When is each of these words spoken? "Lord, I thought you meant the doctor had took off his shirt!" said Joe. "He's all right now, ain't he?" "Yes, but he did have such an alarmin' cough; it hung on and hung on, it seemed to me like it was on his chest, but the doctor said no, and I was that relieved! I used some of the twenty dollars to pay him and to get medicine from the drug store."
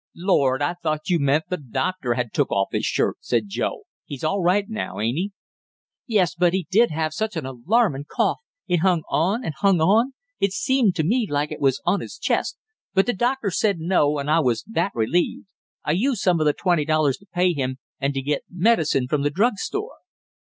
"Lord, 0.15 0.63
I 0.63 0.73
thought 0.81 1.11
you 1.11 1.19
meant 1.19 1.49
the 1.51 1.57
doctor 1.57 2.15
had 2.15 2.33
took 2.33 2.49
off 2.51 2.69
his 2.71 2.85
shirt!" 2.85 3.17
said 3.19 3.49
Joe. 3.49 3.83
"He's 4.03 4.23
all 4.23 4.41
right 4.41 4.67
now, 4.67 4.99
ain't 4.99 5.15
he?" 5.19 5.31
"Yes, 6.07 6.33
but 6.33 6.53
he 6.55 6.65
did 6.71 6.89
have 6.89 7.13
such 7.13 7.35
an 7.37 7.45
alarmin' 7.45 8.05
cough; 8.09 8.39
it 8.67 8.77
hung 8.77 9.03
on 9.09 9.43
and 9.45 9.53
hung 9.59 9.79
on, 9.79 10.13
it 10.39 10.53
seemed 10.53 10.95
to 10.95 11.03
me 11.03 11.27
like 11.29 11.51
it 11.51 11.59
was 11.61 11.83
on 11.85 11.99
his 11.99 12.17
chest, 12.17 12.57
but 12.95 13.05
the 13.05 13.13
doctor 13.13 13.51
said 13.51 13.77
no, 13.77 14.17
and 14.17 14.31
I 14.31 14.39
was 14.39 14.63
that 14.63 14.91
relieved! 14.95 15.45
I 15.83 15.91
used 15.91 16.23
some 16.23 16.39
of 16.39 16.47
the 16.47 16.53
twenty 16.53 16.83
dollars 16.83 17.17
to 17.19 17.27
pay 17.27 17.53
him 17.53 17.77
and 17.99 18.11
to 18.15 18.23
get 18.23 18.41
medicine 18.49 19.07
from 19.07 19.21
the 19.21 19.29
drug 19.29 19.57
store." 19.59 19.97